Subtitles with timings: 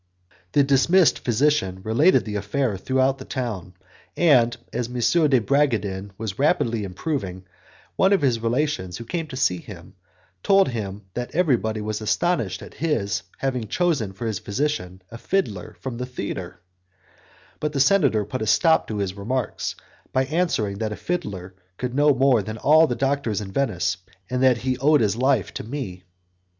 [0.53, 3.75] The dismissed physician related the affair through the town,
[4.17, 4.95] and, as M.
[5.29, 7.45] de Bragadin was rapidly improving,
[7.97, 9.93] one of his relations, who came to see him,
[10.41, 15.75] told him that everybody was astonished at his having chosen for his physician a fiddler
[15.79, 16.61] from the theatre;
[17.59, 19.75] but the senator put a stop to his remarks
[20.11, 23.97] by answering that a fiddler could know more than all the doctors in Venice,
[24.31, 26.01] and that he owed his life to me.